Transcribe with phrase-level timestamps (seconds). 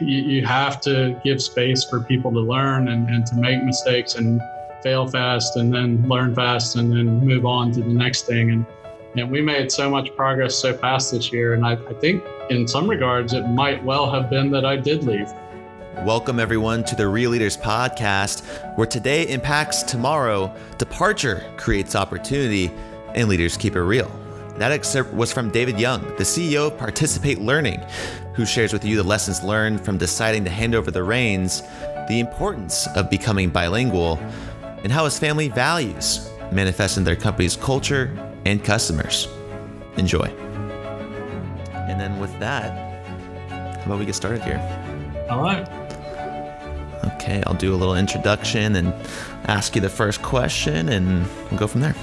[0.00, 4.14] you, you have to give space for people to learn and, and to make mistakes
[4.14, 4.40] and
[4.82, 8.50] fail fast and then learn fast and then move on to the next thing.
[8.50, 8.66] And,
[9.16, 11.54] and we made so much progress so fast this year.
[11.54, 15.04] And I, I think in some regards, it might well have been that I did
[15.04, 15.30] leave.
[16.04, 18.44] Welcome, everyone, to the Real Leaders Podcast,
[18.76, 22.70] where today impacts tomorrow, departure creates opportunity,
[23.16, 24.08] and leaders keep it real.
[24.58, 27.80] That excerpt was from David Young, the CEO of Participate Learning,
[28.34, 31.62] who shares with you the lessons learned from deciding to hand over the reins,
[32.08, 34.18] the importance of becoming bilingual,
[34.82, 38.12] and how his family values manifest in their company's culture
[38.46, 39.28] and customers.
[39.96, 40.26] Enjoy.
[41.72, 42.72] And then with that,
[43.50, 44.58] how about we get started here?
[45.30, 45.68] All right.
[47.14, 48.92] Okay, I'll do a little introduction and
[49.44, 51.94] ask you the first question, and we'll go from there.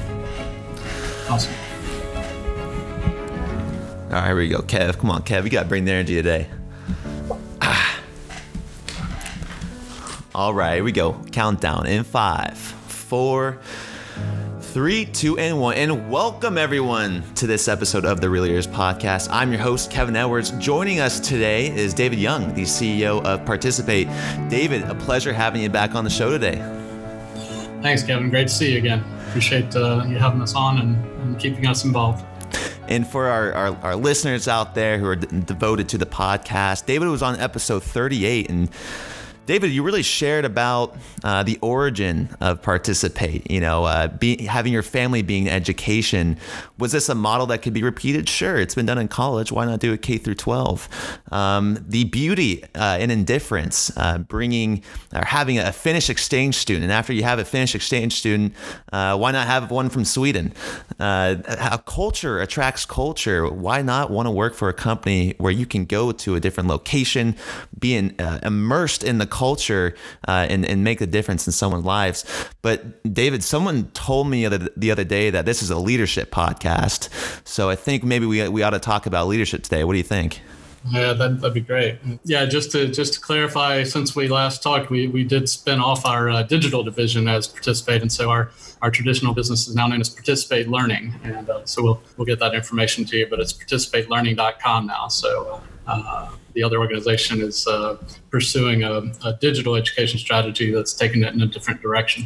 [1.30, 1.54] Awesome.
[4.16, 4.60] All right, here we go.
[4.60, 5.44] Kev, come on, Kev.
[5.44, 6.48] You got to bring the energy today.
[7.62, 8.02] Ah.
[10.34, 11.22] All right, here we go.
[11.34, 13.60] Countdown in five, four,
[14.62, 15.76] three, two, and one.
[15.76, 19.28] And welcome everyone to this episode of the Real Leaders Podcast.
[19.30, 20.52] I'm your host, Kevin Edwards.
[20.52, 24.08] Joining us today is David Young, the CEO of Participate.
[24.48, 26.56] David, a pleasure having you back on the show today.
[27.82, 28.30] Thanks, Kevin.
[28.30, 29.04] Great to see you again.
[29.28, 32.26] Appreciate uh, you having us on and, and keeping us involved.
[32.88, 36.86] And for our, our, our, listeners out there who are d- devoted to the podcast,
[36.86, 38.70] David was on episode 38 and
[39.46, 43.50] David, you really shared about uh, the origin of Participate.
[43.50, 46.38] You know, uh, be, having your family being education.
[46.80, 48.28] Was this a model that could be repeated?
[48.28, 49.52] Sure, it's been done in college.
[49.52, 51.20] Why not do it K through 12?
[51.32, 56.92] Um, the beauty uh, in indifference, uh, bringing or having a Finnish exchange student, and
[56.92, 58.54] after you have a Finnish exchange student,
[58.92, 60.54] uh, why not have one from Sweden?
[61.00, 63.48] Uh, how culture attracts culture.
[63.48, 66.68] Why not want to work for a company where you can go to a different
[66.68, 67.36] location,
[67.78, 69.94] be in, immersed in the culture
[70.30, 72.24] uh, and, and make a difference in someone's lives.
[72.62, 77.10] But David, someone told me the other day that this is a leadership podcast.
[77.46, 79.84] So I think maybe we, we ought to talk about leadership today.
[79.84, 80.42] What do you think?
[80.92, 81.98] Yeah, that, that'd be great.
[82.24, 86.06] Yeah, just to just to clarify, since we last talked, we, we did spin off
[86.06, 88.52] our uh, digital division as Participate, and so our,
[88.84, 92.40] our traditional business is now known as Participate Learning, and uh, so we'll we'll get
[92.40, 93.28] that information to you.
[93.28, 95.08] But it's participatelearning.com now.
[95.08, 95.75] So uh,
[96.56, 97.98] the other organization is uh,
[98.32, 102.26] pursuing a, a, digital education strategy that's taking it in a different direction.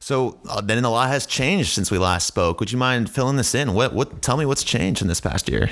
[0.00, 2.60] So uh, then a lot has changed since we last spoke.
[2.60, 3.74] Would you mind filling this in?
[3.74, 4.22] What what?
[4.22, 5.70] Tell me what's changed in this past year.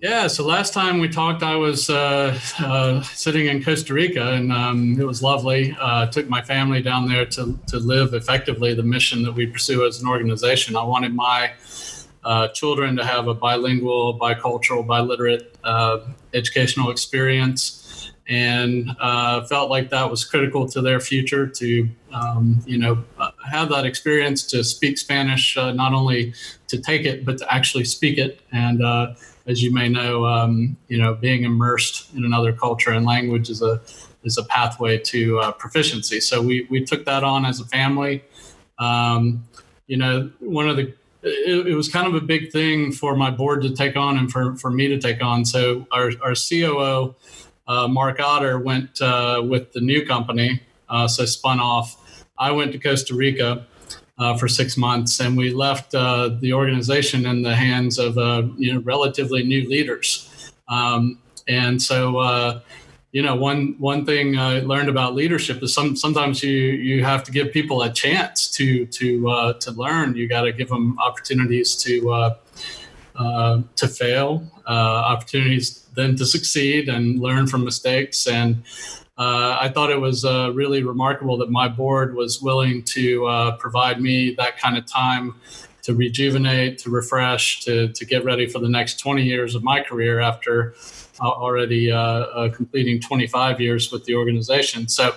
[0.00, 4.52] Yeah, so last time we talked, I was uh, uh, sitting in Costa Rica, and
[4.52, 5.76] um, it was lovely.
[5.80, 9.86] Uh, took my family down there to to live effectively the mission that we pursue
[9.86, 10.74] as an organization.
[10.74, 11.52] I wanted my
[12.24, 16.00] uh, children to have a bilingual, bicultural, biliterate uh,
[16.34, 22.78] educational experience, and uh, felt like that was critical to their future to, um, you
[22.78, 26.32] know, uh, have that experience to speak Spanish, uh, not only
[26.68, 28.40] to take it but to actually speak it.
[28.52, 29.14] And uh,
[29.46, 33.60] as you may know, um, you know, being immersed in another culture and language is
[33.62, 33.80] a
[34.22, 36.20] is a pathway to proficiency.
[36.20, 38.22] So we we took that on as a family.
[38.78, 39.44] Um,
[39.88, 43.30] you know, one of the it, it, was kind of a big thing for my
[43.30, 45.44] board to take on and for, for me to take on.
[45.44, 47.14] So our, our COO,
[47.68, 52.24] uh, Mark Otter, went uh, with the new company, uh, so spun off.
[52.38, 53.66] I went to Costa Rica
[54.18, 58.42] uh, for six months, and we left uh, the organization in the hands of uh,
[58.56, 60.52] you know relatively new leaders.
[60.68, 61.18] Um,
[61.48, 62.62] and so
[63.12, 67.22] you know one one thing I learned about leadership is some sometimes you you have
[67.24, 70.16] to give people a chance to to uh, to learn.
[70.16, 72.34] You got to give them opportunities to uh,
[73.14, 74.70] uh, to fail, uh,
[75.12, 78.26] opportunities then to succeed and learn from mistakes.
[78.26, 78.62] And
[79.18, 84.00] uh, I thought it was uh, really remarkable that my board was willing to provide
[84.00, 85.34] me that kind of time
[85.82, 89.82] to rejuvenate, to refresh, to to get ready for the next 20 years of my
[89.82, 90.74] career after
[91.20, 94.88] already uh, uh, completing 25 years with the organization.
[94.88, 95.14] So,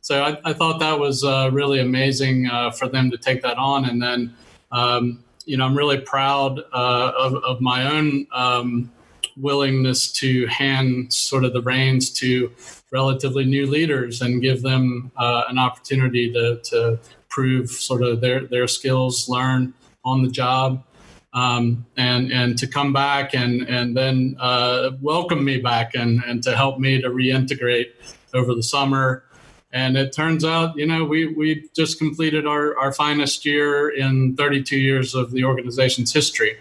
[0.00, 3.84] so I, I thought that was uh, really amazing for them to take that on.
[3.84, 4.34] And then,
[4.70, 8.92] um, you know, I'm really proud of, of, my own um,
[9.36, 12.52] willingness to hand sort of the reins to
[12.90, 16.98] relatively new leaders and give them uh, an opportunity to, to
[17.28, 19.72] prove sort of their, their skills, learn
[20.08, 20.84] on the job,
[21.32, 26.42] um, and and to come back and and then uh, welcome me back and and
[26.42, 27.90] to help me to reintegrate
[28.34, 29.24] over the summer.
[29.70, 34.36] And it turns out, you know, we we just completed our our finest year in
[34.36, 36.56] 32 years of the organization's history,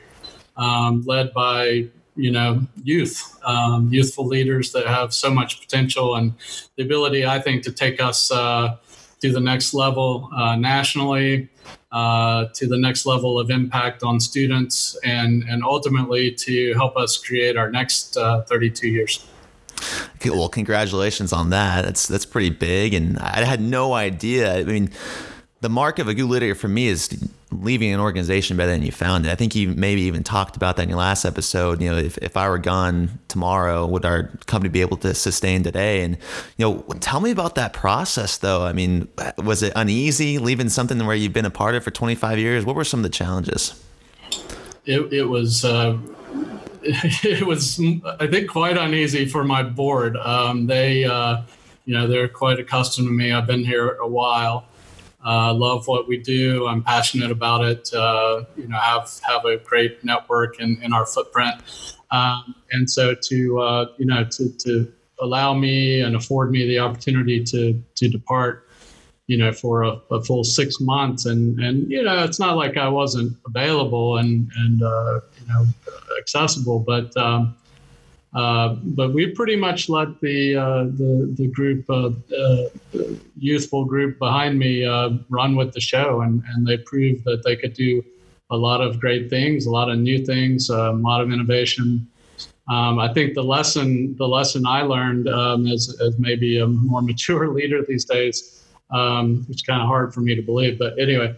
[0.57, 6.33] um, led by you know, youth, um, youthful leaders that have so much potential and
[6.75, 8.77] the ability, I think, to take us uh,
[9.21, 11.49] to the next level uh, nationally,
[11.91, 17.17] uh, to the next level of impact on students, and and ultimately to help us
[17.17, 19.25] create our next uh, 32 years.
[20.15, 21.85] Okay, well, congratulations on that.
[21.85, 24.57] That's that's pretty big, and I had no idea.
[24.57, 24.89] I mean,
[25.61, 27.09] the mark of a good leader for me is
[27.51, 29.31] leaving an organization better than you found it.
[29.31, 31.81] I think you maybe even talked about that in your last episode.
[31.81, 35.63] You know, if, if I were gone tomorrow, would our company be able to sustain
[35.63, 36.01] today?
[36.01, 36.17] And,
[36.57, 38.65] you know, tell me about that process though.
[38.65, 39.07] I mean,
[39.37, 42.65] was it uneasy leaving something where you've been a part of for 25 years?
[42.65, 43.81] What were some of the challenges?
[44.85, 45.97] It, it was, uh,
[46.83, 47.79] it was,
[48.19, 50.17] I think, quite uneasy for my board.
[50.17, 51.41] Um, they, uh,
[51.85, 53.31] you know, they're quite accustomed to me.
[53.31, 54.65] I've been here a while.
[55.25, 56.67] Uh, love what we do.
[56.67, 57.93] I'm passionate about it.
[57.93, 61.55] Uh, you know, have have a great network in, in our footprint,
[62.11, 66.79] um, and so to uh, you know to to allow me and afford me the
[66.79, 68.67] opportunity to to depart,
[69.25, 72.77] you know, for a, a full six months, and and you know, it's not like
[72.77, 75.65] I wasn't available and and uh, you know
[76.19, 77.55] accessible, but um,
[78.37, 82.11] uh, but we pretty much let the uh, the, the group, uh,
[83.35, 87.55] youthful group behind me, uh, run with the show, and, and they proved that they
[87.55, 88.03] could do
[88.51, 92.07] a lot of great things, a lot of new things, a lot of innovation.
[92.69, 97.01] Um, I think the lesson the lesson I learned um, as, as maybe a more
[97.11, 100.93] mature leader these days, um, which is kind of hard for me to believe, but
[100.99, 101.35] anyway,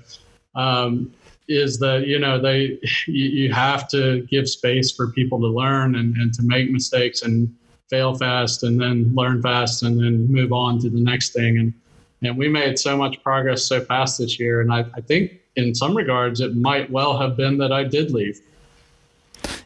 [0.53, 1.13] um,
[1.49, 5.95] is that you know they you, you, have to give space for people to learn
[5.95, 7.53] and, and to make mistakes and
[7.89, 11.73] fail fast and then learn fast and then move on to the next thing and
[12.21, 15.73] and we made so much progress so fast this year and I, I think in
[15.73, 18.39] some regards it might well have been that I did leave.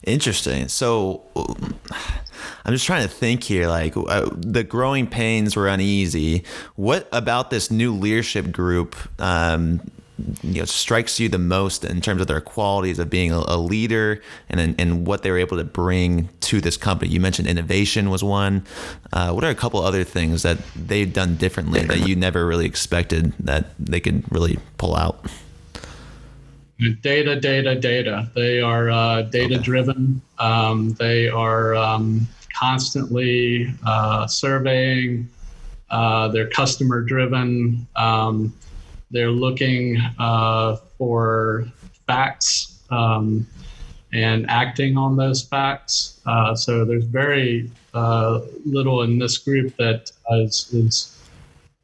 [0.04, 0.68] Interesting.
[0.68, 1.24] So
[2.66, 3.68] I'm just trying to think here.
[3.68, 6.44] Like uh, the growing pains were uneasy.
[6.76, 9.82] What about this new leadership group um,
[10.44, 13.58] you know strikes you the most in terms of their qualities of being a, a
[13.58, 17.12] leader and and what they were able to bring to this company?
[17.12, 18.66] You mentioned innovation was one.
[19.12, 22.66] Uh, what are a couple other things that they've done differently that you never really
[22.66, 25.26] expected that they could really pull out?
[27.02, 28.30] Data, data, data.
[28.36, 29.64] They are uh, data okay.
[29.64, 30.22] driven.
[30.40, 32.28] Um, they are um,
[32.60, 35.30] constantly uh, surveying.
[35.90, 37.88] Uh, they're customer driven.
[37.96, 38.54] Um,
[39.14, 41.66] they're looking uh, for
[42.08, 43.48] facts um,
[44.12, 46.20] and acting on those facts.
[46.26, 51.18] Uh, so there's very uh, little in this group that is, is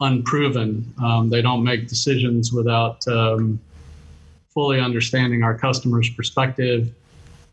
[0.02, 0.92] unproven.
[1.02, 3.60] Um, they don't make decisions without um,
[4.50, 6.92] fully understanding our customer's perspective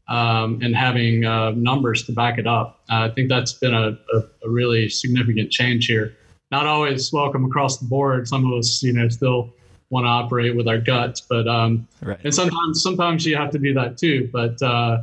[0.08, 2.80] um, and having uh, numbers to back it up.
[2.88, 6.16] I think that's been a, a, a, really significant change here.
[6.52, 8.28] Not always welcome across the board.
[8.28, 9.52] Some of us, you know, still
[9.90, 11.20] want to operate with our guts.
[11.20, 12.18] But um, right.
[12.24, 14.28] and sometimes sometimes you have to do that too.
[14.32, 15.02] But uh,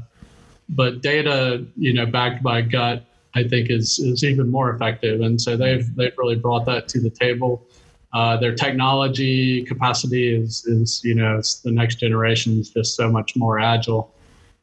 [0.70, 5.22] but data, you know, backed by gut, I think is is even more effective.
[5.22, 7.66] And so they've they've really brought that to the table.
[8.14, 13.36] Uh, their technology capacity is is you know the next generation is just so much
[13.36, 14.14] more agile.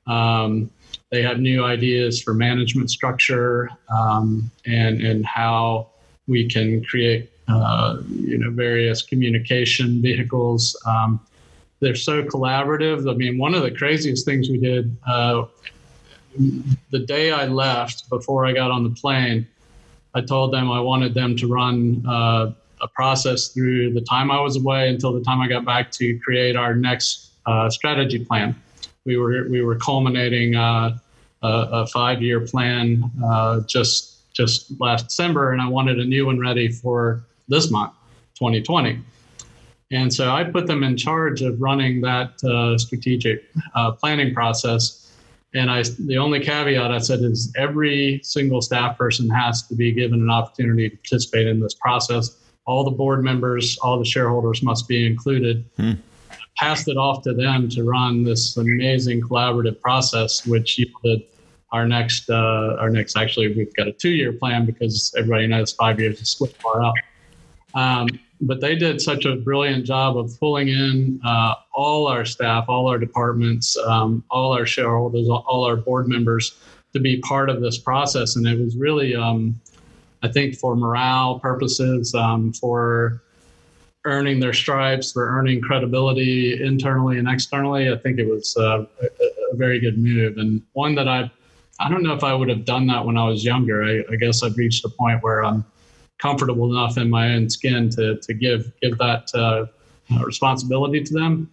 [0.07, 0.71] Um,
[1.11, 5.89] they have new ideas for management structure um, and and how
[6.29, 7.30] we can create
[8.09, 10.81] you know, various communication vehicles.
[10.87, 11.21] Um,
[11.81, 13.11] they're so collaborative.
[13.11, 15.47] I mean, one of the craziest things we did uh,
[16.91, 19.47] the day I left, before I got on the plane,
[20.15, 24.41] I told them I wanted them to run uh, a process through the time I
[24.41, 28.55] was away until the time I got back to create our next uh, strategy plan.
[29.05, 30.99] We were we were culminating uh,
[31.43, 36.27] a, a five year plan uh, just just last December, and I wanted a new
[36.27, 37.93] one ready for this month,
[38.37, 39.03] 2020.
[39.93, 45.13] And so I put them in charge of running that uh, strategic uh, planning process.
[45.53, 49.91] And I, the only caveat I said is every single staff person has to be
[49.91, 52.37] given an opportunity to participate in this process.
[52.67, 55.65] All the board members, all the shareholders must be included.
[55.77, 55.93] Hmm.
[56.57, 61.25] Passed it off to them to run this amazing collaborative process, which yielded
[61.73, 63.17] our next, uh, our next.
[63.17, 66.95] Actually, we've got a two-year plan because everybody knows five years is split far out.
[67.75, 68.09] Um,
[68.41, 72.89] but they did such a brilliant job of pulling in uh, all our staff, all
[72.89, 76.59] our departments, um, all our shareholders, all our board members
[76.93, 78.37] to be part of this process.
[78.37, 79.61] And it was really, um,
[80.23, 83.23] I think, for morale purposes, um, for
[84.07, 87.93] earning their stripes, for earning credibility internally and externally.
[87.93, 89.07] I think it was uh, a,
[89.53, 91.31] a, very good move and one that I
[91.79, 93.83] I don't know if I would have done that when I was younger.
[93.83, 95.65] I, I guess I've reached a point where I'm
[96.21, 99.67] comfortable enough in my own skin to to give give that uh,
[100.25, 101.51] responsibility to them.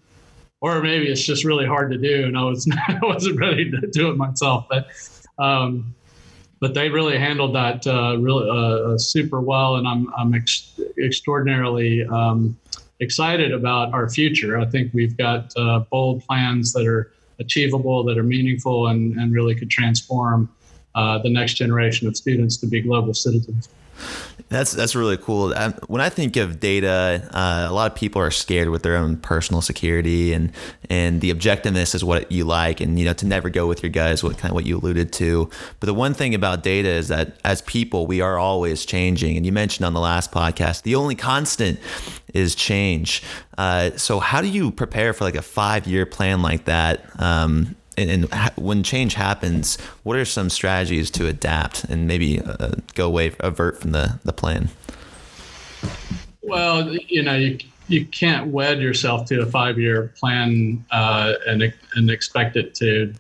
[0.60, 3.88] Or maybe it's just really hard to do, and I was I wasn't ready to
[3.88, 4.68] do it myself.
[4.70, 4.88] But
[5.40, 5.96] um,
[6.60, 10.80] but they really handled that uh, really uh, uh, super well, and I'm I'm ex-
[10.98, 12.58] extraordinarily um,
[13.00, 14.60] excited about our future.
[14.60, 19.32] I think we've got uh, bold plans that are achievable, that are meaningful, and and
[19.32, 20.50] really could transform
[20.96, 23.70] uh, the next generation of students to be global citizens.
[24.50, 25.54] That's that's really cool.
[25.88, 29.18] When I think of data, uh, a lot of people are scared with their own
[29.18, 30.54] personal security, and
[30.90, 33.90] and the objectiveness is what you like, and you know to never go with your
[33.90, 34.24] guys.
[34.24, 35.50] what kind of what you alluded to.
[35.80, 39.36] But the one thing about data is that as people, we are always changing.
[39.38, 41.80] And you mentioned on the last podcast, the only constant
[42.34, 43.24] is change.
[43.58, 47.02] Uh, so how do you prepare for like a five year plan like that?
[47.22, 52.72] Um, and, and when change happens, what are some strategies to adapt and maybe uh,
[52.94, 54.70] go away, avert from the, the plan?
[56.44, 61.74] Well, you know, you, you can't wed yourself to a five year plan uh, and,
[61.96, 63.14] and expect it to,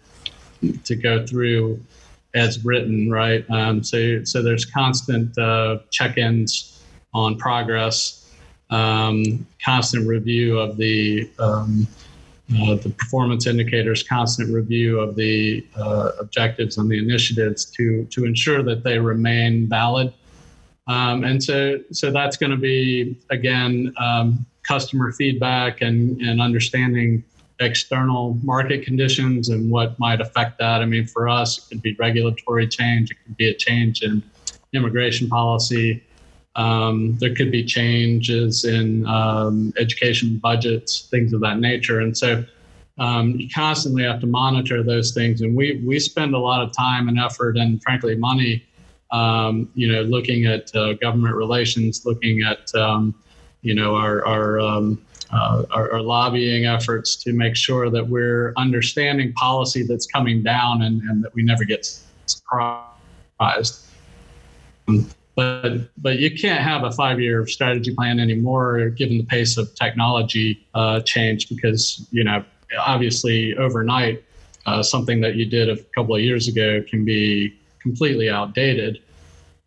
[0.83, 1.83] to go through
[2.35, 3.49] as written, right?
[3.49, 8.31] Um, so, so there's constant uh, check ins on progress,
[8.69, 11.87] um, constant review of the, um,
[12.55, 18.25] uh, the performance indicators, constant review of the uh, objectives and the initiatives to to
[18.25, 20.13] ensure that they remain valid.
[20.87, 27.23] Um, and so so that's going to be again um, customer feedback and and understanding
[27.59, 30.81] external market conditions and what might affect that.
[30.81, 34.23] I mean, for us, it could be regulatory change, it could be a change in
[34.73, 36.03] immigration policy.
[36.57, 41.99] Um, there could be changes in um, education budgets, things of that nature.
[42.01, 42.43] And so
[42.97, 45.41] um, you constantly have to monitor those things.
[45.41, 48.65] And we, we spend a lot of time and effort and, frankly, money,
[49.11, 53.13] um, you know, looking at uh, government relations, looking at, um,
[53.61, 54.99] you know, our, our, um,
[55.31, 60.83] uh, our, our, lobbying efforts to make sure that we're understanding policy that's coming down
[60.83, 61.85] and, and that we never get
[62.25, 63.83] surprised
[65.37, 69.73] but but you can't have a five year strategy plan anymore given the pace of
[69.75, 72.43] technology uh, change because you know
[72.79, 74.23] obviously overnight
[74.65, 78.99] uh, something that you did a couple of years ago can be completely outdated.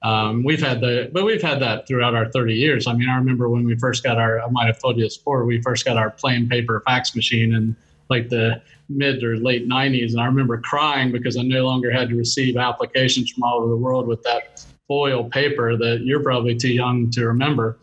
[0.02, 2.86] Um, we've had the, but we've had that throughout our 30 years.
[2.86, 5.16] I mean, I remember when we first got our, I might have told you this
[5.16, 7.76] before, we first got our plain paper fax machine in
[8.10, 10.10] like the mid or late 90s.
[10.10, 13.68] And I remember crying because I no longer had to receive applications from all over
[13.68, 17.78] the world with that foil paper that you're probably too young to remember.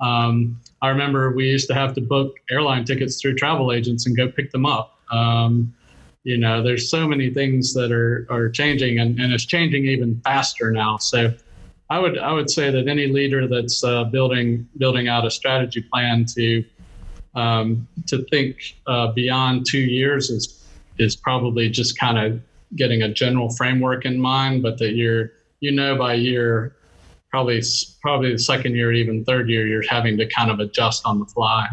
[0.00, 4.16] Um, I remember we used to have to book airline tickets through travel agents and
[4.16, 4.98] go pick them up.
[5.12, 5.72] Um,
[6.24, 10.20] you know, there's so many things that are are changing, and, and it's changing even
[10.24, 10.96] faster now.
[10.96, 11.32] So,
[11.90, 15.80] I would I would say that any leader that's uh, building building out a strategy
[15.80, 16.64] plan to
[17.36, 20.66] um, to think uh, beyond two years is
[20.98, 22.40] is probably just kind of
[22.74, 26.74] getting a general framework in mind, but that you're you know by year
[27.30, 27.62] probably
[28.00, 31.26] probably the second year even third year you're having to kind of adjust on the
[31.26, 31.68] fly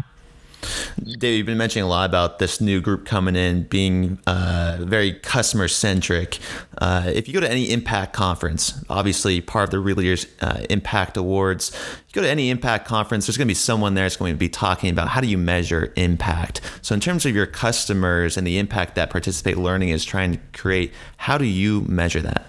[1.18, 5.12] Dave, you've been mentioning a lot about this new group coming in being uh, very
[5.12, 6.38] customer centric.
[6.78, 10.64] Uh, if you go to any Impact conference, obviously part of the Real Leaders uh,
[10.68, 11.72] Impact Awards,
[12.08, 14.38] you go to any Impact conference, there's going to be someone there that's going to
[14.38, 16.60] be talking about how do you measure impact.
[16.82, 20.40] So, in terms of your customers and the impact that Participate Learning is trying to
[20.52, 22.46] create, how do you measure that?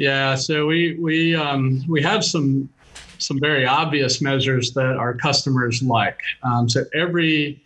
[0.00, 2.70] Yeah, so we we um, we have some
[3.18, 6.18] some very obvious measures that our customers like.
[6.42, 7.62] Um, so every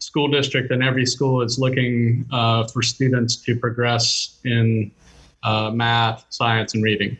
[0.00, 4.90] school district and every school is looking uh, for students to progress in
[5.44, 7.16] uh, math, science, and reading.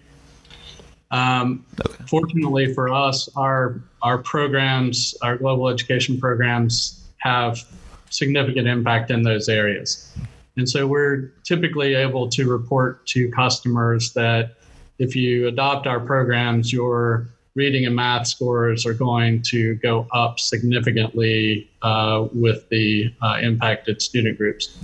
[1.12, 2.02] Um, okay.
[2.08, 7.64] Fortunately for us, our our programs, our global education programs, have
[8.10, 10.12] significant impact in those areas.
[10.56, 14.56] And so we're typically able to report to customers that
[14.98, 20.38] if you adopt our programs, your reading and math scores are going to go up
[20.38, 24.78] significantly uh, with the uh, impacted student groups.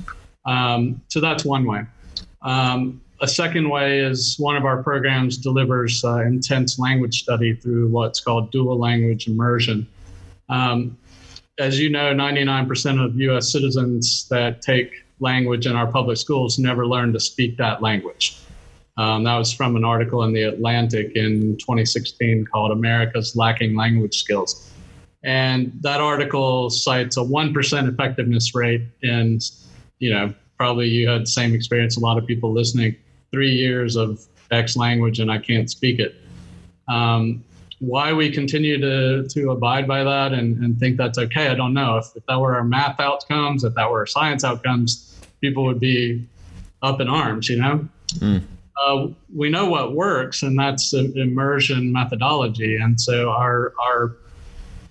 [0.46, 1.82] Um, so that's one way.
[2.42, 7.88] Um, a second way is one of our programs delivers uh, intense language study through
[7.88, 9.86] what's called dual language immersion.
[10.48, 10.98] Um,
[11.58, 16.86] as you know, 99% of US citizens that take language in our public schools never
[16.86, 18.38] learn to speak that language.
[18.98, 24.16] Um, that was from an article in the Atlantic in 2016 called America's Lacking Language
[24.18, 24.70] Skills.
[25.24, 29.38] And that article cites a 1% effectiveness rate in,
[29.98, 31.96] you know, probably you had the same experience.
[31.96, 32.96] A lot of people listening.
[33.30, 36.16] Three years of X language and I can't speak it.
[36.88, 37.42] Um,
[37.78, 41.74] why we continue to to abide by that and, and think that's okay, I don't
[41.74, 41.96] know.
[41.96, 45.11] If, if that were our math outcomes, if that were our science outcomes,
[45.42, 46.26] people would be
[46.80, 47.86] up in arms, you know.
[48.14, 48.42] Mm.
[48.80, 52.76] Uh, we know what works, and that's immersion methodology.
[52.76, 54.16] And so our our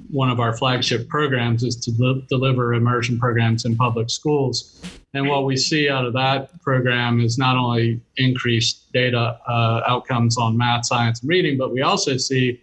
[0.09, 4.81] one of our flagship programs is to li- deliver immersion programs in public schools.
[5.13, 10.37] And what we see out of that program is not only increased data uh, outcomes
[10.37, 12.61] on math, science, and reading, but we also see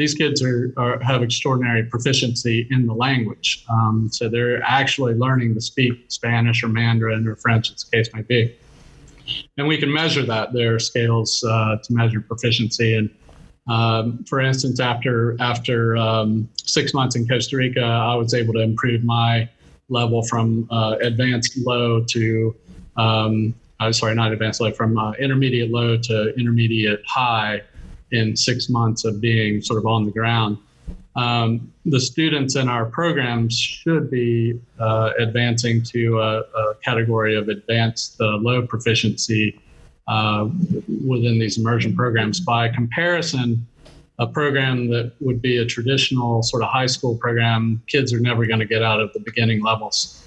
[0.00, 3.66] these kids are, are have extraordinary proficiency in the language.
[3.70, 8.08] Um, so they're actually learning to speak Spanish or Mandarin or French, as the case
[8.14, 8.56] might be.
[9.58, 10.54] And we can measure that.
[10.54, 12.96] There are scales uh, to measure proficiency.
[12.96, 13.10] And
[13.68, 18.60] um, for instance, after after um, six months in Costa Rica, I was able to
[18.60, 19.48] improve my
[19.90, 22.56] level from uh, advanced low to
[22.96, 27.62] um, uh, sorry, not advanced low, from uh, intermediate low to intermediate high
[28.12, 30.58] in six months of being sort of on the ground.
[31.16, 37.48] Um, the students in our programs should be uh, advancing to a, a, category of
[37.48, 39.60] advanced uh, low proficiency
[40.06, 40.48] uh,
[41.06, 42.38] within these immersion programs.
[42.38, 43.66] By comparison,
[44.20, 48.46] a program that would be a traditional sort of high school program, kids are never
[48.46, 50.19] going to get out of the beginning levels.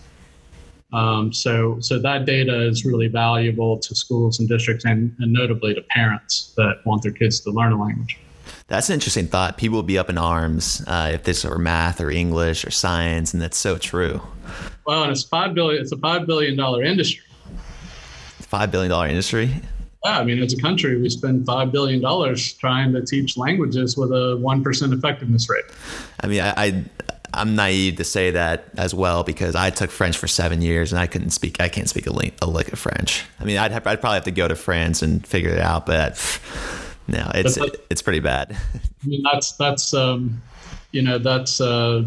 [0.93, 5.73] Um, so, so that data is really valuable to schools and districts, and, and notably
[5.73, 8.19] to parents that want their kids to learn a language.
[8.67, 9.57] That's an interesting thought.
[9.57, 13.33] People would be up in arms uh, if this were math or English or science,
[13.33, 14.21] and that's so true.
[14.85, 15.81] Well, and it's five billion.
[15.81, 17.23] It's a five billion dollar industry.
[18.39, 19.49] Five billion dollar industry.
[20.05, 23.97] Yeah, I mean, as a country, we spend five billion dollars trying to teach languages
[23.97, 25.65] with a one percent effectiveness rate.
[26.19, 26.85] I mean, I, I
[27.33, 30.99] I'm naive to say that as well because I took French for seven years and
[30.99, 31.59] I couldn't speak.
[31.59, 33.25] I can't speak a lick, a lick of French.
[33.39, 35.85] I mean, I'd have, I'd probably have to go to France and figure it out,
[35.85, 36.39] but
[37.07, 37.57] no, it's
[37.89, 38.55] it's pretty bad.
[38.75, 40.41] I mean, that's that's um,
[40.91, 42.03] you know that's uh,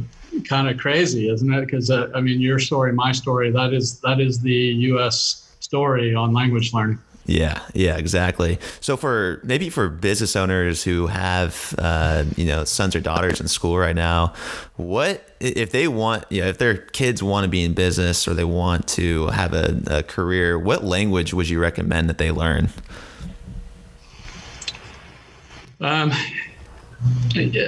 [0.48, 1.60] kind of crazy, isn't it?
[1.60, 5.54] Because uh, I mean, your story, my story, that is that is the U.S.
[5.60, 6.98] story on language learning.
[7.26, 8.60] Yeah, yeah, exactly.
[8.80, 13.48] So for maybe for business owners who have uh, you know sons or daughters in
[13.48, 14.32] school right now,
[14.76, 18.34] what if they want you know if their kids want to be in business or
[18.34, 22.68] they want to have a, a career, what language would you recommend that they learn?
[25.80, 26.12] Um,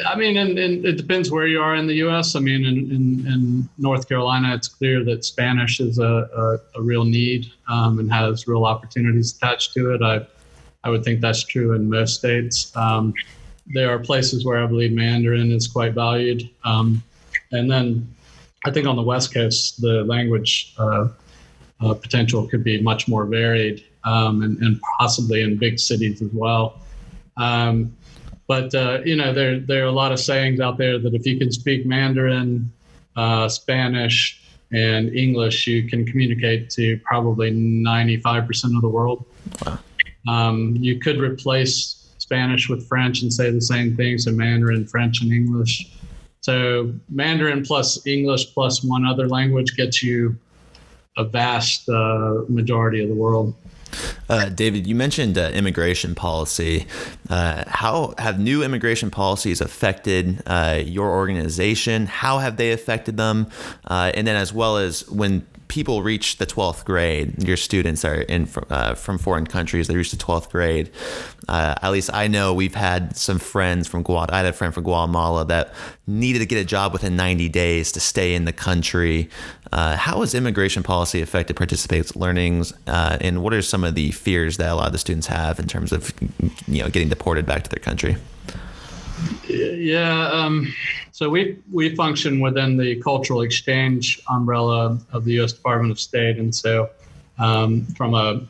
[0.07, 2.35] I mean, and, and, it depends where you are in the U.S.
[2.35, 6.83] I mean, in, in, in North Carolina, it's clear that Spanish is a, a, a
[6.83, 10.03] real need um, and has real opportunities attached to it.
[10.03, 10.27] I,
[10.85, 12.74] I would think that's true in most states.
[12.77, 13.12] Um,
[13.66, 16.48] there are places where I believe Mandarin is quite valued.
[16.64, 17.03] Um,
[17.53, 18.14] and then
[18.64, 21.09] I think on the West Coast, the language uh,
[21.81, 26.31] uh, potential could be much more varied um, and, and, possibly in big cities as
[26.33, 26.81] well.
[28.49, 31.27] But uh, you know, there there are a lot of sayings out there that if
[31.27, 32.73] you can speak Mandarin,
[33.15, 39.25] uh, Spanish, and English, you can communicate to probably 95% of the world.
[39.65, 39.79] Wow.
[40.27, 44.19] Um, you could replace Spanish with French and say the same thing.
[44.19, 45.91] So Mandarin, French, and English.
[46.41, 50.37] So Mandarin plus English plus one other language gets you
[51.17, 53.55] a vast uh, majority of the world.
[54.29, 56.87] Uh, David, you mentioned uh, immigration policy.
[57.31, 62.07] Uh, how have new immigration policies affected uh, your organization?
[62.07, 63.48] How have they affected them?
[63.87, 68.22] Uh, and then, as well as when people reach the 12th grade, your students are
[68.22, 70.90] in uh, from foreign countries, they reach the 12th grade.
[71.48, 74.29] At least I know we've had some friends from Guatemala.
[74.33, 75.74] I had a friend from Guatemala that
[76.07, 79.29] needed to get a job within 90 days to stay in the country.
[79.72, 84.11] Uh, how has immigration policy affected Participate Learning's, uh, and what are some of the
[84.12, 86.12] fears that a lot of the students have in terms of
[86.66, 88.16] you know getting deported back to their country?
[89.48, 90.72] Yeah, um,
[91.12, 95.52] so we we function within the cultural exchange umbrella of the U.S.
[95.52, 96.88] Department of State, and so
[97.38, 98.40] um, from a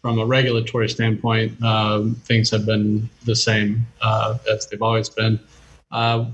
[0.00, 5.40] from a regulatory standpoint, uh, things have been the same uh, as they've always been.
[5.94, 6.26] Uh,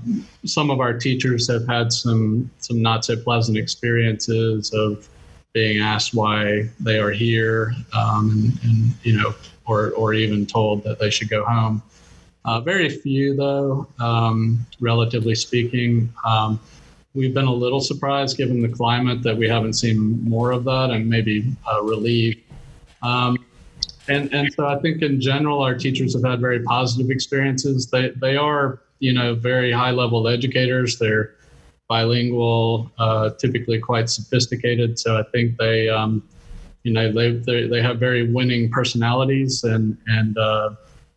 [0.43, 5.07] some of our teachers have had some some not so pleasant experiences of
[5.53, 9.33] being asked why they are here, um, and, and, you know,
[9.65, 11.81] or or even told that they should go home.
[12.43, 16.11] Uh, very few, though, um, relatively speaking.
[16.25, 16.59] Um,
[17.13, 20.89] we've been a little surprised given the climate that we haven't seen more of that
[20.89, 22.39] and maybe uh, relieved.
[23.03, 23.37] Um,
[24.07, 27.87] and, and so I think in general, our teachers have had very positive experiences.
[27.87, 30.97] They, they are, you know, very high level educators.
[30.97, 31.33] They're
[31.89, 34.97] bilingual, uh, typically quite sophisticated.
[34.97, 36.23] So I think they, um,
[36.83, 40.69] you know they they, they have very winning personalities and and uh,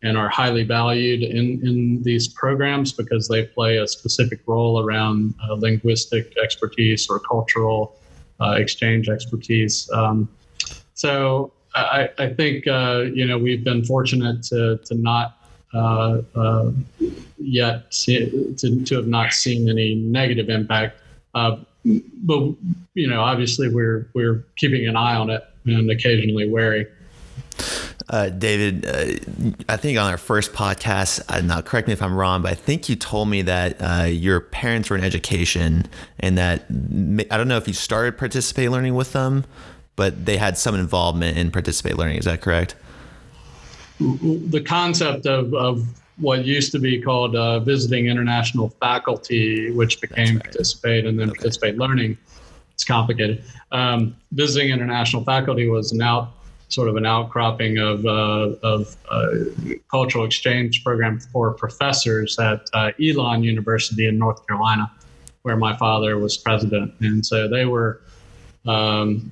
[0.03, 5.35] and are highly valued in in these programs because they play a specific role around
[5.49, 7.97] uh, linguistic expertise or cultural
[8.41, 9.91] uh, exchange expertise.
[9.93, 10.29] Um,
[10.95, 15.44] so I, I think uh, you know we've been fortunate to to not
[15.75, 16.71] uh, uh,
[17.39, 21.01] yet to, to have not seen any negative impact.
[21.35, 22.41] Uh, but
[22.95, 26.87] you know, obviously, we're we're keeping an eye on it and occasionally wary.
[28.09, 32.15] Uh, David, uh, I think on our first podcast, uh, now correct me if I'm
[32.15, 35.87] wrong, but I think you told me that uh, your parents were in education
[36.21, 36.67] and that
[37.31, 39.45] I don't know if you started participate learning with them,
[39.97, 42.19] but they had some involvement in participate learning.
[42.19, 42.75] Is that correct?
[44.01, 45.87] The concept of, of
[46.19, 50.45] what used to be called uh, visiting international faculty, which became right.
[50.45, 51.39] participate and then okay.
[51.39, 52.17] participate learning,
[52.73, 53.45] it's complicated.
[53.73, 56.33] Um, visiting international faculty was an out
[56.69, 59.31] sort of an outcropping of, uh, of uh,
[59.91, 64.91] cultural exchange program for professors at uh, Elon University in North Carolina,
[65.43, 66.93] where my father was president.
[67.01, 68.01] And so they were
[68.67, 69.31] um,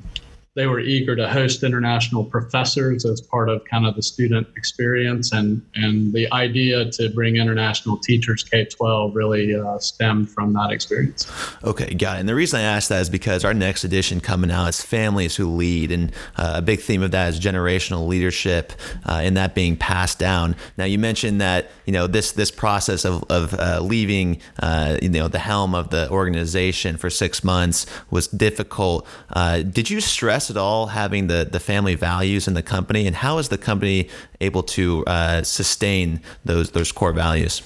[0.55, 5.33] they were eager to host international professors as part of kind of the student experience.
[5.33, 11.31] And and the idea to bring international teachers k-12 really uh, stemmed from that experience.
[11.65, 12.21] Okay got it.
[12.21, 15.37] And the reason i asked that is because our next edition coming out is families
[15.37, 15.91] who lead.
[15.91, 18.73] And uh, a big theme of that is generational leadership
[19.07, 20.55] uh, and that being passed down.
[20.77, 25.09] Now you mentioned that you know this this process of, of uh, leaving uh, you
[25.09, 29.07] know the helm of the organization for six months was difficult.
[29.31, 33.16] Uh, did you stress at all having the, the family values in the company, and
[33.16, 34.09] how is the company
[34.40, 37.62] able to uh, sustain those those core values?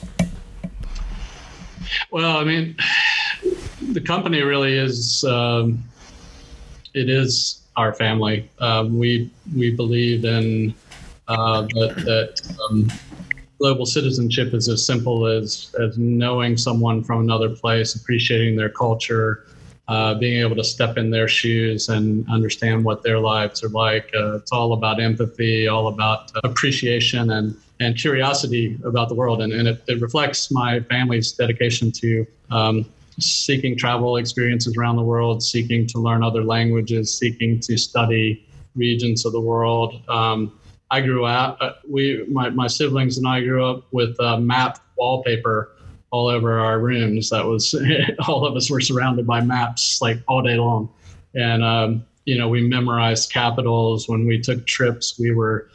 [2.10, 2.76] Well, I mean,
[3.92, 5.82] the company really is um,
[6.94, 8.48] it is our family.
[8.58, 10.74] Um, we we believe in
[11.28, 12.90] uh, that, that um,
[13.58, 19.46] global citizenship is as simple as as knowing someone from another place, appreciating their culture,
[19.88, 24.10] uh, being able to step in their shoes and understand what their lives are like.
[24.14, 29.42] Uh, it's all about empathy, all about appreciation and, and curiosity about the world.
[29.42, 32.86] And, and it, it reflects my family's dedication to um,
[33.20, 39.24] seeking travel experiences around the world, seeking to learn other languages, seeking to study regions
[39.24, 40.02] of the world.
[40.08, 40.58] Um,
[40.90, 44.80] I grew up, uh, we, my, my siblings and I grew up with uh, map
[44.96, 45.75] wallpaper
[46.16, 47.28] all over our rooms.
[47.30, 47.74] That was
[48.26, 50.88] all of us were surrounded by maps like all day long,
[51.34, 54.08] and um, you know we memorized capitals.
[54.08, 55.68] When we took trips, we were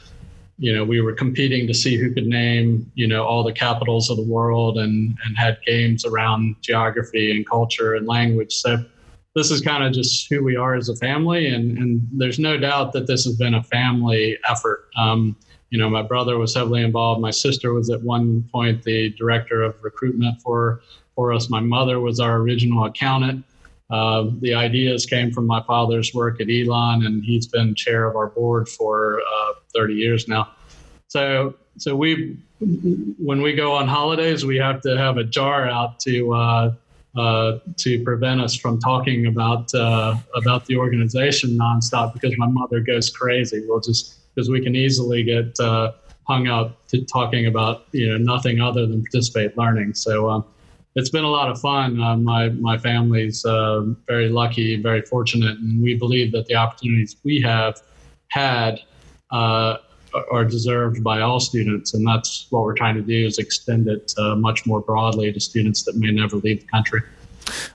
[0.58, 4.10] you know we were competing to see who could name you know all the capitals
[4.10, 8.54] of the world and and had games around geography and culture and language.
[8.54, 8.84] So
[9.36, 12.58] this is kind of just who we are as a family, and and there's no
[12.58, 14.89] doubt that this has been a family effort.
[14.97, 15.36] Um,
[15.71, 17.21] you know, my brother was heavily involved.
[17.21, 20.81] My sister was at one point the director of recruitment for
[21.15, 21.49] for us.
[21.49, 23.45] My mother was our original accountant.
[23.89, 28.15] Uh, the ideas came from my father's work at Elon, and he's been chair of
[28.15, 30.49] our board for uh, 30 years now.
[31.07, 35.99] So, so we, when we go on holidays, we have to have a jar out
[36.01, 36.73] to uh,
[37.17, 42.79] uh to prevent us from talking about uh, about the organization nonstop because my mother
[42.79, 43.65] goes crazy.
[43.67, 45.91] We'll just because we can easily get uh,
[46.28, 49.94] hung up to talking about you know nothing other than participate learning.
[49.94, 50.46] So um,
[50.96, 52.02] it's been a lot of fun.
[52.02, 57.15] Uh, my my family's uh, very lucky, very fortunate, and we believe that the opportunities
[57.24, 57.82] we have
[58.30, 58.80] had
[59.32, 59.78] uh,
[60.32, 64.13] are deserved by all students, and that's what we're trying to do is extend it
[64.17, 67.02] uh, much more broadly to students that may never leave the country.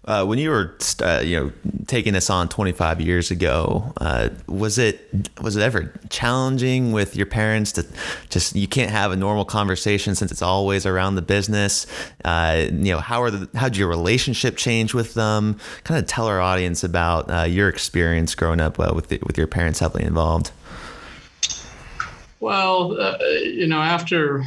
[0.05, 1.53] Uh, when you were, uh, you know,
[1.87, 7.27] taking this on 25 years ago, uh, was it was it ever challenging with your
[7.27, 7.87] parents to
[8.29, 11.87] just you can't have a normal conversation since it's always around the business?
[12.25, 15.59] Uh, you know, how are the how did your relationship change with them?
[15.85, 19.37] Kind of tell our audience about uh, your experience growing up uh, with the, with
[19.37, 20.51] your parents heavily involved.
[22.41, 22.93] Well,
[23.43, 24.45] you know, after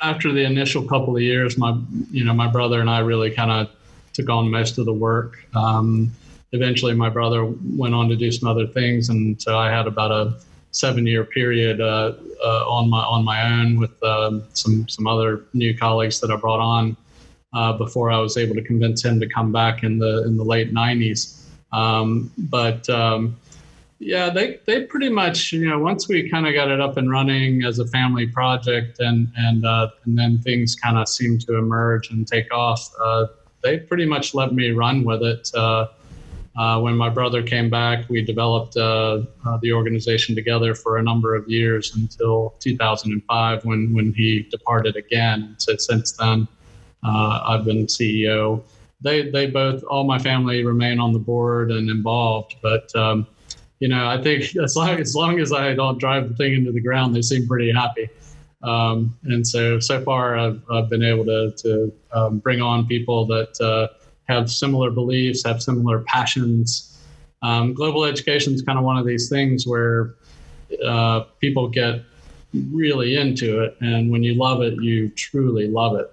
[0.00, 1.76] after the initial couple of years, my
[2.10, 3.70] you know my brother and I really kind of
[4.12, 5.38] took on most of the work.
[5.54, 6.12] Um,
[6.52, 10.10] eventually, my brother went on to do some other things, and so I had about
[10.10, 10.34] a
[10.72, 12.12] seven-year period uh,
[12.44, 16.36] uh, on my on my own with um, some some other new colleagues that I
[16.36, 16.96] brought on
[17.52, 20.44] uh, before I was able to convince him to come back in the in the
[20.44, 21.36] late '90s.
[21.72, 23.36] Um, but um,
[24.00, 27.10] yeah, they, they pretty much, you know, once we kind of got it up and
[27.10, 31.56] running as a family project and, and, uh, and then things kind of seemed to
[31.56, 33.26] emerge and take off, uh,
[33.62, 35.50] they pretty much let me run with it.
[35.54, 35.86] Uh,
[36.56, 41.02] Uh, when my brother came back, we developed uh, uh, the organization together for a
[41.02, 45.54] number of years until 2005 when, when he departed again.
[45.58, 46.48] So since then,
[47.04, 48.62] uh, I've been CEO.
[49.00, 53.26] They, they both, all my family remain on the board and involved, but um,
[53.78, 56.72] you know, I think as long, as long as I don't drive the thing into
[56.72, 58.10] the ground, they seem pretty happy.
[58.62, 63.26] Um, and so, so far, I've, I've been able to, to um, bring on people
[63.26, 63.94] that uh,
[64.28, 66.98] have similar beliefs, have similar passions.
[67.42, 70.14] Um, global education is kind of one of these things where
[70.86, 72.02] uh, people get
[72.72, 73.76] really into it.
[73.80, 76.12] And when you love it, you truly love it.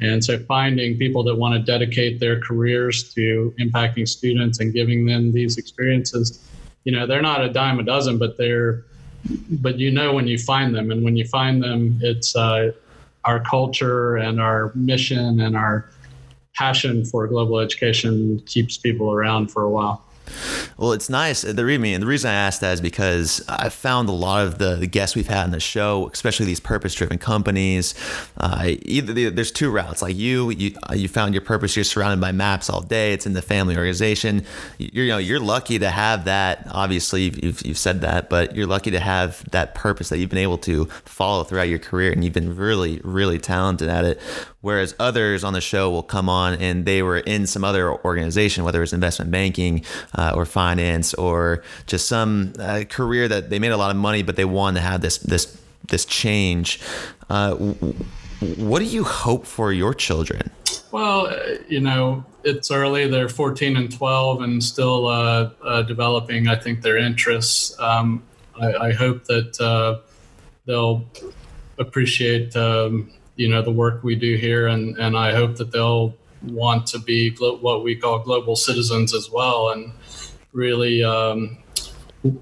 [0.00, 5.06] And so, finding people that want to dedicate their careers to impacting students and giving
[5.06, 6.46] them these experiences,
[6.84, 8.84] you know, they're not a dime a dozen, but they're
[9.50, 12.72] but you know when you find them, and when you find them, it's uh,
[13.24, 15.90] our culture and our mission and our
[16.54, 20.05] passion for global education keeps people around for a while.
[20.76, 21.42] Well, it's nice.
[21.42, 24.76] The reason, the reason I asked that is because I found a lot of the,
[24.76, 27.94] the guests we've had on the show, especially these purpose-driven companies.
[28.36, 30.02] Uh, either there's two routes.
[30.02, 31.76] Like you, you, you found your purpose.
[31.76, 33.12] You're surrounded by maps all day.
[33.12, 34.44] It's in the family organization.
[34.78, 36.66] You're, you know, you're lucky to have that.
[36.70, 40.38] Obviously, you've, you've said that, but you're lucky to have that purpose that you've been
[40.38, 44.20] able to follow throughout your career, and you've been really, really talented at it.
[44.66, 48.64] Whereas others on the show will come on and they were in some other organization,
[48.64, 49.84] whether it's investment banking
[50.18, 54.24] uh, or finance or just some uh, career that they made a lot of money,
[54.24, 56.80] but they wanted to have this this this change.
[57.30, 60.50] Uh, what do you hope for your children?
[60.90, 63.06] Well, uh, you know, it's early.
[63.06, 67.78] They're 14 and 12 and still uh, uh, developing, I think, their interests.
[67.78, 68.20] Um,
[68.60, 70.02] I, I, hope that
[70.66, 71.04] they'll
[71.78, 76.14] appreciate um, you know the work we do here, and and I hope that they'll
[76.42, 79.92] want to be glo- what we call global citizens as well, and
[80.52, 81.58] really um,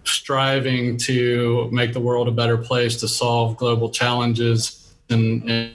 [0.05, 5.73] striving to make the world a better place to solve global challenges and, and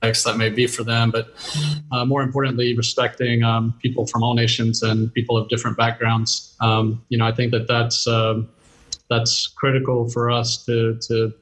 [0.00, 1.34] that may be for them, but
[1.90, 6.54] uh, more importantly, respecting um, people from all nations and people of different backgrounds.
[6.60, 8.42] Um, you know, I think that that's uh,
[9.10, 11.32] that's critical for us to to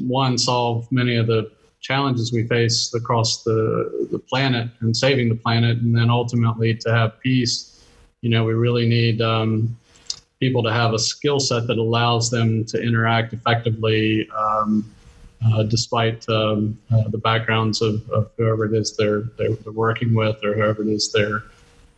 [0.00, 5.34] one solve many of the challenges we face across the, the planet and saving the
[5.34, 7.84] planet and then ultimately to have peace.
[8.22, 9.76] You know we really need um,
[10.40, 14.84] people to have a skill set that allows them to interact effectively um,
[15.44, 20.42] uh, despite um, uh, the backgrounds of, of, whoever it is they're, they're, working with
[20.42, 21.44] or whoever it is they're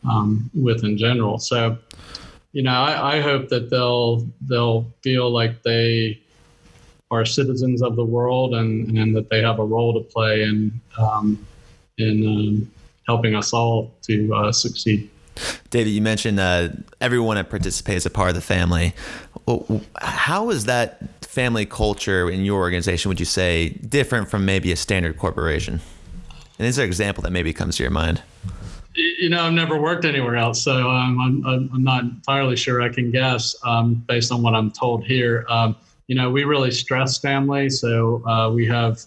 [0.09, 1.38] um, with in general.
[1.38, 1.79] So
[2.53, 6.21] you know I, I hope that they'll they'll feel like they
[7.11, 10.79] are citizens of the world and, and that they have a role to play in
[10.99, 11.47] um,
[11.97, 12.71] in um,
[13.07, 15.09] helping us all to uh, succeed.
[15.71, 16.68] David, you mentioned uh,
[17.01, 18.94] everyone that participates is a part of the family.
[19.97, 24.77] How is that family culture in your organization, would you say, different from maybe a
[24.77, 25.81] standard corporation?
[26.59, 28.23] And is there an example that maybe comes to your mind?
[28.94, 32.88] You know, I've never worked anywhere else, so um, I'm, I'm, not entirely sure I
[32.88, 35.47] can guess um, based on what I'm told here.
[35.49, 35.77] Um,
[36.09, 37.68] you know, we really stress family.
[37.68, 39.05] So uh, we have,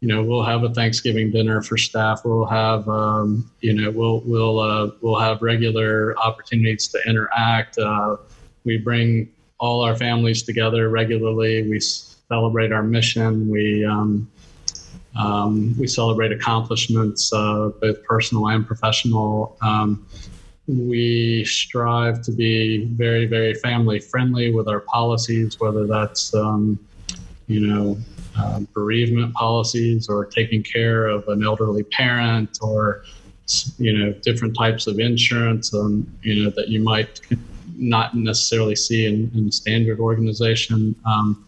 [0.00, 2.22] you know, we'll have a Thanksgiving dinner for staff.
[2.24, 7.78] We'll have, um, you know, we'll we'll uh, we'll have regular opportunities to interact.
[7.78, 8.16] Uh,
[8.64, 11.68] we bring all our families together regularly.
[11.70, 13.48] We celebrate our mission.
[13.48, 14.30] We um,
[15.16, 19.56] um, we celebrate accomplishments, uh, both personal and professional.
[20.66, 26.78] We strive to be very, very family friendly with our policies, whether that's, um,
[27.46, 27.98] you know,
[28.38, 33.04] uh, bereavement policies or taking care of an elderly parent or,
[33.78, 37.20] you know, different types of insurance, um, you know, that you might
[37.76, 40.94] not necessarily see in, in a standard organization.
[41.04, 41.44] Um,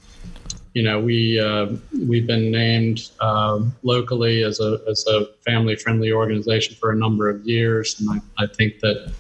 [0.76, 1.68] you know, we uh,
[2.06, 7.30] we've been named uh, locally as a as a family friendly organization for a number
[7.30, 9.10] of years, and I, I think that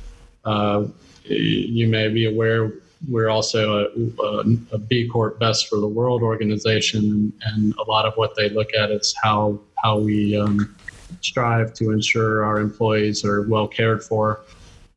[0.44, 0.84] uh,
[1.24, 2.74] you may be aware
[3.08, 8.04] we're also a, a, a B Corp Best for the World organization, and a lot
[8.04, 10.76] of what they look at is how how we um,
[11.22, 14.42] strive to ensure our employees are well cared for.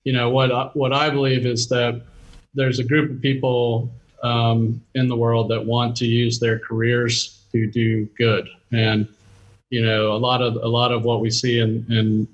[0.04, 2.02] You know what what I believe is that
[2.54, 3.90] there's a group of people
[4.24, 8.48] um, in the world that want to use their careers to do good.
[8.72, 9.08] And
[9.70, 12.28] you know, a lot of a lot of what we see in, in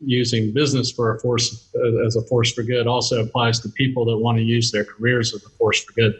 [0.00, 1.68] using business for a force
[2.06, 5.34] as a force for good also applies to people that want to use their careers
[5.34, 6.14] as a force for good.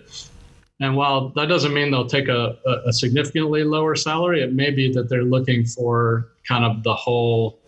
[0.80, 2.56] And while that doesn't mean they'll take a,
[2.86, 7.58] a significantly lower salary, it may be that they're looking for kind of the whole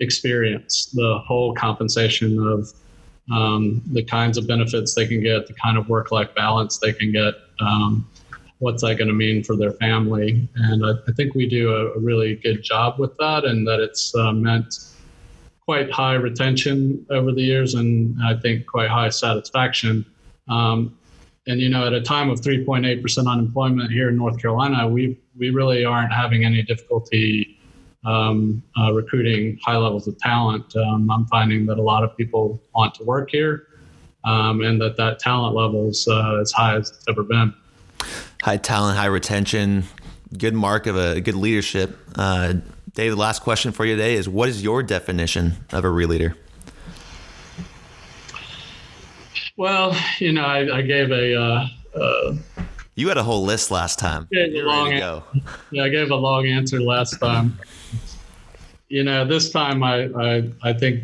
[0.00, 2.72] experience, the whole compensation of
[3.32, 6.92] um, the kinds of benefits they can get, the kind of work life balance they
[6.92, 7.34] can get.
[7.60, 8.08] Um,
[8.58, 10.48] what's that going to mean for their family?
[10.54, 13.80] And I, I think we do a, a, really good job with that, and that
[13.80, 14.74] it's uh, meant
[15.60, 20.06] quite high retention over the years, and I think quite high satisfaction.
[20.48, 20.96] Um,
[21.48, 25.50] and you know, at a time of 3.8% unemployment here in North Carolina, we we
[25.50, 27.55] really aren't having any difficulty
[28.06, 30.74] um, uh, recruiting high levels of talent.
[30.76, 33.66] Um, I'm finding that a lot of people want to work here,
[34.24, 37.52] um, and that that talent level is uh, as high as it's ever been.
[38.42, 39.84] High talent, high retention,
[40.38, 41.98] good mark of a good leadership.
[42.14, 42.54] Uh,
[42.94, 46.08] Dave, the last question for you today is: What is your definition of a real
[46.08, 46.36] leader?
[49.56, 51.68] Well, you know, I, I gave a.
[52.96, 54.26] You had a whole list last time.
[54.30, 55.22] You're long go.
[55.70, 57.58] Yeah, I gave a long answer last time.
[58.88, 61.02] you know, this time I, I, I think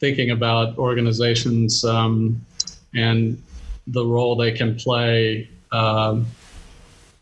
[0.00, 2.44] thinking about organizations um,
[2.92, 3.40] and
[3.86, 6.26] the role they can play um,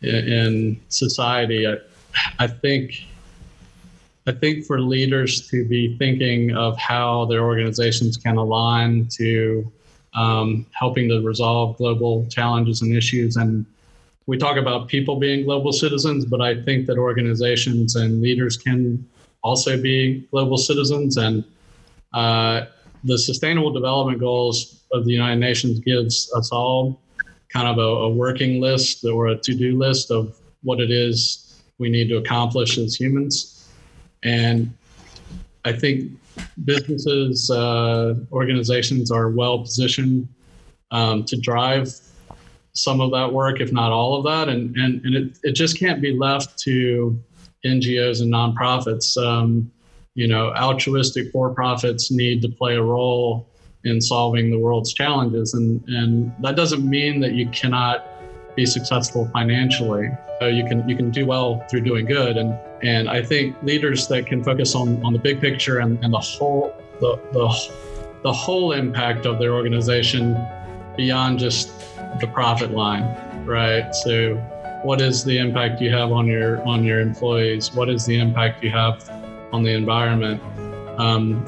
[0.00, 1.76] in, in, society, I,
[2.38, 3.04] I think
[4.26, 9.70] I think for leaders to be thinking of how their organizations can align to
[10.14, 13.36] um, helping to resolve global challenges and issues.
[13.36, 13.66] And
[14.26, 19.06] we talk about people being global citizens, but I think that organizations and leaders can
[19.42, 21.16] also be global citizens.
[21.16, 21.44] And
[22.12, 22.66] uh,
[23.04, 27.00] the Sustainable Development Goals of the United Nations gives us all
[27.48, 31.88] kind of a, a working list or a to-do list of what it is we
[31.88, 33.68] need to accomplish as humans.
[34.24, 34.74] And
[35.64, 36.12] I think
[36.64, 40.28] businesses, uh, organizations are well positioned
[40.90, 41.92] um, to drive
[42.72, 44.48] some of that work, if not all of that.
[44.48, 47.20] And, and, and it, it just can't be left to
[47.64, 49.16] NGOs and nonprofits.
[49.22, 49.70] Um,
[50.14, 53.48] you know, altruistic for profits need to play a role
[53.84, 55.54] in solving the world's challenges.
[55.54, 58.06] And, and that doesn't mean that you cannot
[58.58, 60.08] be successful financially.
[60.42, 62.36] Uh, you can you can do well through doing good.
[62.36, 62.50] And
[62.82, 66.24] and I think leaders that can focus on, on the big picture and, and the
[66.32, 67.46] whole the, the
[68.24, 70.24] the whole impact of their organization
[70.96, 71.66] beyond just
[72.20, 73.06] the profit line,
[73.46, 73.94] right?
[74.04, 74.34] So
[74.82, 77.72] what is the impact you have on your on your employees?
[77.72, 79.08] What is the impact you have
[79.52, 80.42] on the environment?
[80.98, 81.46] Um,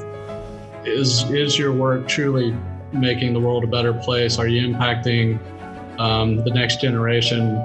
[0.85, 2.55] is is your work truly
[2.93, 4.39] making the world a better place?
[4.39, 5.39] Are you impacting
[5.99, 7.61] um, the next generation?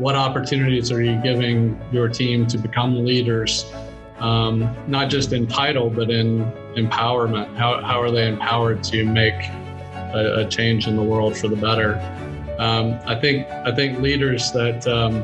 [0.00, 3.70] what opportunities are you giving your team to become leaders,
[4.18, 7.54] um, not just in title, but in empowerment?
[7.56, 9.34] How, how are they empowered to make
[10.14, 11.96] a, a change in the world for the better?
[12.58, 15.22] Um, I think I think leaders that um,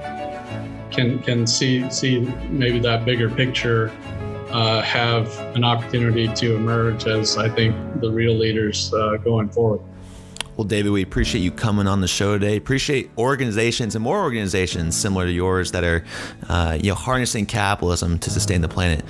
[0.90, 3.90] can can see see maybe that bigger picture
[4.50, 9.80] uh, have an opportunity to emerge as I think the real leaders uh, going forward.
[10.56, 12.56] Well, David, we appreciate you coming on the show today.
[12.56, 16.02] Appreciate organizations and more organizations similar to yours that are,
[16.48, 19.04] uh, you know, harnessing capitalism to sustain the planet,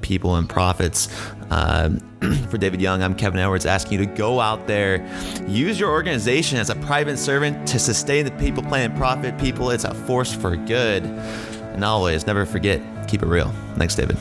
[0.00, 1.08] people, and profits.
[1.50, 1.90] Uh,
[2.50, 5.04] for David Young, I'm Kevin Edwards, asking you to go out there,
[5.48, 9.36] use your organization as a private servant to sustain the people, planet, profit.
[9.38, 11.02] People, it's a force for good.
[11.02, 13.52] And always, never forget, keep it real.
[13.74, 14.16] Thanks, David.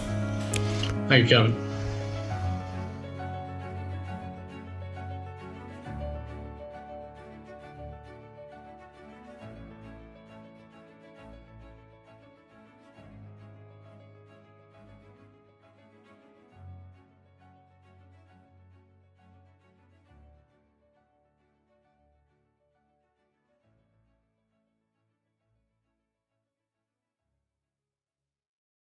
[1.08, 1.71] Thank you, Kevin.